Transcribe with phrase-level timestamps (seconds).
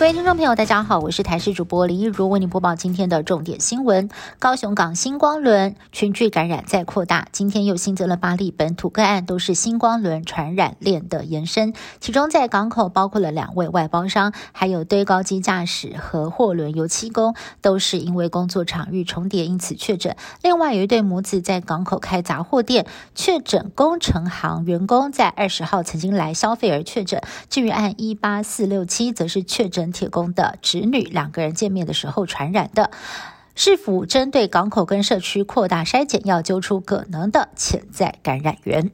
[0.00, 4.08] 各位听众朋友，大家好，我是台视主播林一如，为您播报今天的重点新闻。
[4.38, 11.74] 高雄港星光轮群聚感染再扩大，今天又新增了八例本土个案，都是星光轮传染链的延伸。
[12.00, 20.16] 其中在港口包括了两位外包商，还有堆高机驾驶和货轮油漆工，都是因为工作场域重叠，因此确诊。
[20.40, 27.20] 另外有一对母子在港口开杂货店，确诊工程行员工在二十号曾经来消费而确诊。
[27.50, 29.89] 至于按一八四六七，则是确诊。
[29.92, 32.90] 铁工的侄女两个人见面的时候传染的，
[33.54, 38.90] 是否针对港口跟社区扩大筛检，要揪出可能的潜在感染源？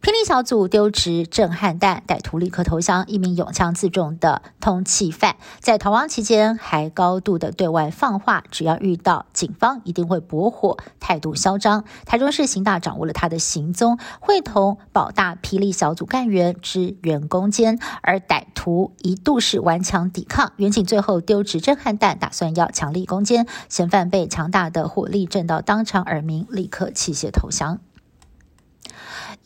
[0.00, 3.04] 霹雳小组丢掷震撼弹，歹徒立刻投降。
[3.08, 11.84] 一名勇枪自重的通缉犯在逃亡期间还高度的对外放话，只要遇到警方一定会搏火，态度嚣张。
[12.06, 27.80] 台中市刑大掌握了他的行踪，会同保大霹雳小组干员支援攻坚，而歹徒一度是顽强抵抗，远警最后丢掷震撼弹，打算要强力攻坚，嫌犯被强大的火力震到当场耳鸣，立刻弃械投降。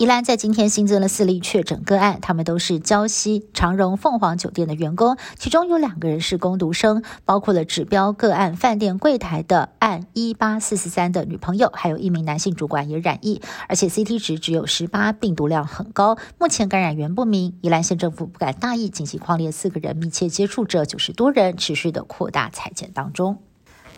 [0.02, 17.56] 宜兰在今天新增了四例确诊个案，他们都是礁溪长荣凤凰酒店的员工，其中有两个人是工读生，包括了指标个案饭店柜台的案一八四四三的女朋友，还有一名男性主管也染疫，而且 CT 值只有十八，病毒量很高，目前感染源不明。
[17.60, 23.38] 宜兰县政府不敢大意，紧急框列四个人密切接触者九十多人，持续的扩大裁剪当中。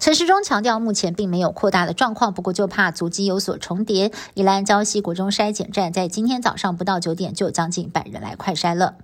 [0.04, 4.12] 陈时中强调，目前并没有扩大的状况，不过就怕足迹有所重叠。
[4.34, 8.96] 宜兰礁溪国中筛检站在今天早上不到九点就将近百人来快筛了。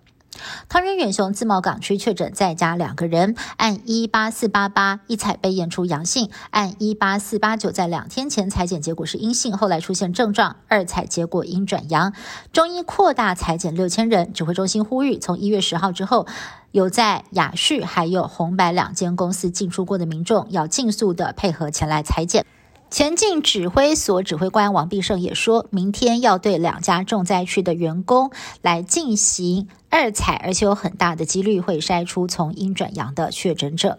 [0.69, 12.13] 桃园远雄自贸港区确诊在家两个人，按一八四八八一采被验出阳性，按一八四八九在两天前裁检结果是阴性，后来出现症状，二采结果阴转阳。
[12.53, 16.27] 中医扩大裁检六千人，指挥中心呼吁，从一月十号之后，
[16.71, 22.47] 有在雅旭还有红白两间公司进出过的民众，要尽速的配合前来裁检。
[22.91, 33.97] 前进指挥所指挥官王必胜也说，明天要对两家重灾区的员工来进行二采，而且有很大的几率会筛出从阴转阳的确诊者。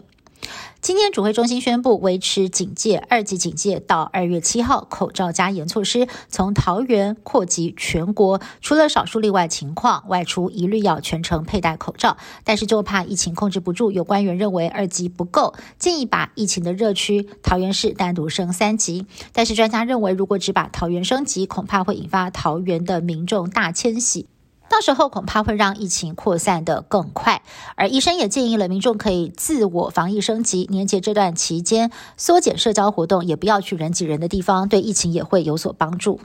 [0.81, 12.17] 今天主会中心宣布维持警戒二级警戒到二月七号，口罩加严措施从桃园扩及全国，除了少数例外情况，外出一律要全程佩戴口罩。
[12.43, 19.05] 但是就怕疫情控制不住，有官员认为二级不够，建议把疫情的热区桃园市单独升三级。
[19.33, 24.30] 但是专家认为，如果只把桃园升级，恐怕会引发桃园的民众大迁徙。
[24.71, 27.43] 到时候恐怕会让疫情扩散的更快，
[27.75, 36.21] 而医生也建议了民众可以自我防疫升级，年节这段期间缩减社交活动，也不要去人挤人的地方，对疫情也会有所帮助。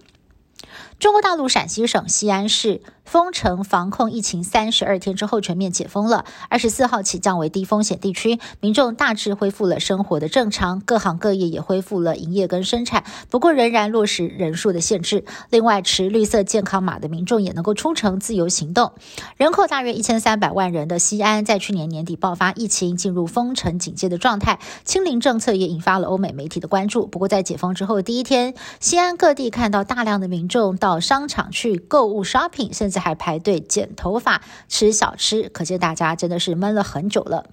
[1.01, 15.25] 中国大陆陕西省西安市封城防控疫情三十二天之后全面解封了，二十四号起降为低风险地区，民众大致恢复了生活的正常，各行各业也恢复了营业跟生产，不过仍然落实人数的限制。
[15.51, 18.93] 另外，持绿色健康码的民众也能够出城自由行动。
[19.37, 27.07] 人口大约一千三百万人的西安，在去年年底爆发疫情，进入封城警戒的状态，清零政策也引发了欧美媒体的关注。
[27.07, 30.57] 不过，在解封之后第一天，西安各地看到大量的民众。
[30.79, 37.47] 到商场去购物 shopping，甚至还排队剪头发、吃小吃，可见大家真的是闷了很久了。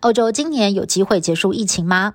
[0.00, 2.14] 欧洲今年有机会结束疫情吗？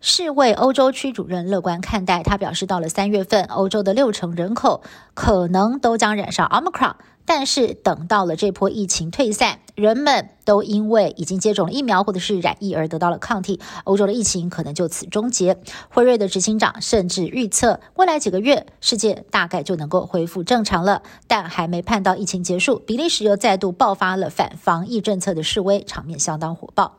[0.00, 4.82] 世卫欧洲区主任乐观看待，他表示，到了三月份，欧洲的六成人口
[5.14, 6.94] 可能都将染上 Omicron。
[7.26, 15.56] 但是等到了这波疫情退散，人们都因为已经接种了疫苗或者是染疫而得到了抗体，欧洲的疫情可能就此终结。
[15.88, 21.02] 辉瑞的执行长甚至预测，未来几个月世界大概就能够恢复正常了。
[21.26, 26.98] 但还没盼到疫情结束，比利时又再度爆发了反防疫政策的示威，场面相当火爆。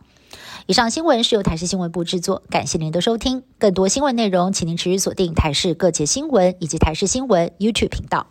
[0.66, 3.44] 以上新闻是由台视新闻部制作，感谢您的收听。
[3.60, 8.26] 更多新闻内容，请您持续锁定台视各界新闻以及台视新闻 YouTube 频道。